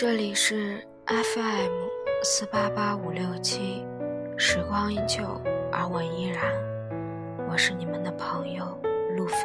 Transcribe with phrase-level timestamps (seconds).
[0.00, 1.72] 这里是 FM
[2.22, 3.84] 四八八五六七，
[4.36, 5.24] 时光依旧，
[5.72, 6.40] 而我依然。
[7.50, 8.64] 我是你们的朋友
[9.16, 9.36] 路飞。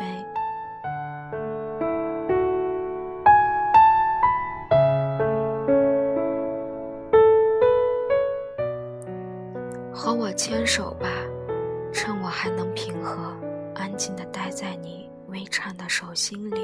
[9.91, 11.07] 和我牵手吧，
[11.91, 13.35] 趁我还能平和、
[13.73, 16.61] 安静的待在你微颤的手心里。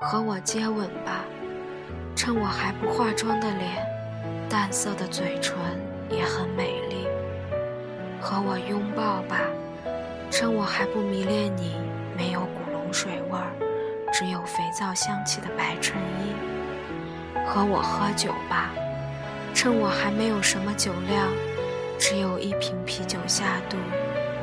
[0.00, 1.26] 和我接吻吧。
[2.14, 3.86] 趁我还不化妆的脸，
[4.48, 5.56] 淡色的嘴唇
[6.10, 7.06] 也很美丽。
[8.20, 9.38] 和我拥抱吧，
[10.30, 11.76] 趁我还不迷恋你
[12.16, 13.52] 没有古龙水味儿，
[14.12, 16.34] 只有肥皂香气的白衬衣。
[17.46, 18.70] 和我喝酒吧，
[19.54, 21.28] 趁我还没有什么酒量，
[21.98, 23.76] 只有一瓶啤酒下肚，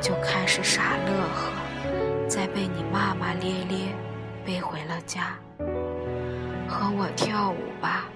[0.00, 3.94] 就开始傻乐呵，再被你骂骂咧咧
[4.44, 5.38] 背回了家。
[6.68, 8.06] 和我跳舞吧，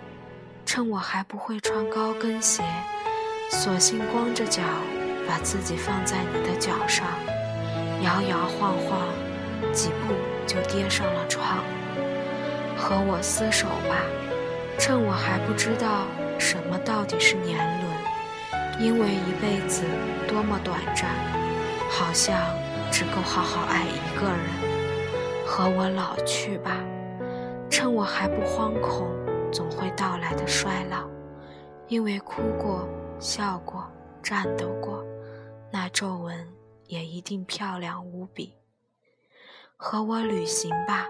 [0.66, 2.62] 趁我还不会穿高跟鞋，
[3.50, 4.62] 索性光着脚，
[5.26, 7.06] 把自己放在你的脚上，
[8.02, 9.00] 摇摇晃晃，
[9.72, 10.14] 几步
[10.46, 11.58] 就跌上了床。
[12.76, 14.02] 和我厮守吧，
[14.78, 16.06] 趁我还不知道
[16.38, 19.84] 什么到底是年轮，因为一辈子
[20.26, 21.08] 多么短暂，
[21.88, 22.36] 好像
[22.90, 24.70] 只够好好爱一个人。
[25.46, 26.76] 和我老去吧。
[27.80, 29.08] 趁我还不惶恐
[29.50, 31.08] 总会到来的衰老，
[31.88, 32.86] 因为哭过、
[33.18, 33.90] 笑过、
[34.22, 35.02] 战斗过，
[35.72, 36.46] 那皱纹
[36.88, 38.54] 也一定漂亮无比。
[39.78, 41.06] 和我旅行吧，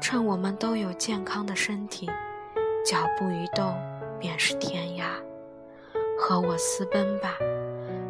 [0.00, 2.10] 趁我们都有健康的身体，
[2.84, 3.72] 脚步一动
[4.18, 5.04] 便是天涯。
[6.18, 7.36] 和我私奔吧，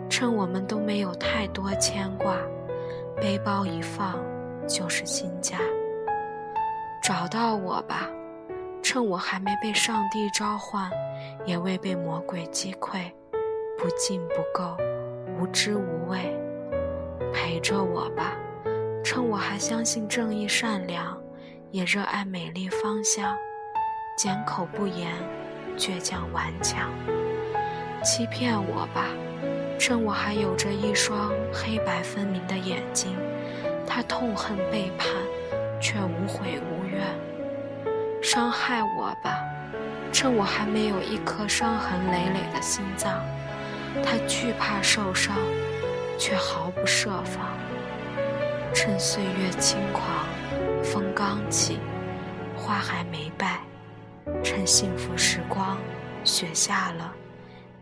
[0.08, 2.34] 趁我们都没有太多牵挂，
[3.20, 4.18] 背包一放
[4.66, 5.58] 就是新家。
[7.08, 8.06] 找到我吧，
[8.82, 10.90] 趁我还没被上帝召唤，
[11.46, 13.10] 也未被魔鬼击溃，
[13.78, 14.76] 不敬不够，
[15.40, 16.38] 无知无畏。
[17.32, 18.36] 陪着我吧，
[19.02, 21.18] 趁我还相信正义善良，
[21.70, 23.34] 也热爱美丽方向。
[24.18, 25.14] 缄口不言，
[25.78, 26.90] 倔强顽强。
[28.04, 29.06] 欺骗我吧，
[29.78, 33.16] 趁我还有着一双黑白分明的眼睛。
[33.86, 35.08] 他痛恨背叛。
[35.80, 37.02] 却无悔无怨，
[38.22, 39.44] 伤害我吧，
[40.12, 43.22] 趁我还没有一颗伤痕累累的心脏。
[44.02, 45.36] 他惧怕受伤，
[46.18, 47.56] 却毫不设防。
[48.74, 50.04] 趁岁月轻狂，
[50.84, 51.80] 风刚起，
[52.56, 53.60] 花还没败。
[54.42, 55.78] 趁幸福时光，
[56.22, 57.12] 雪下了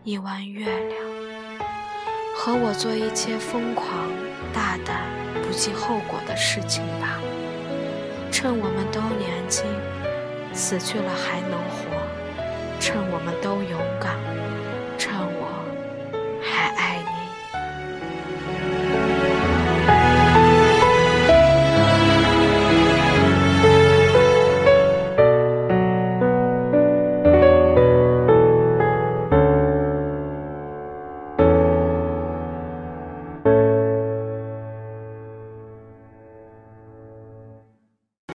[0.05, 1.01] 一弯月亮。
[2.37, 3.89] 和我做一切疯狂、
[4.55, 5.03] 大胆、
[5.43, 7.19] 不计后果的事情吧。
[8.31, 9.65] 趁我们都年轻，
[10.53, 11.59] 死去了还能；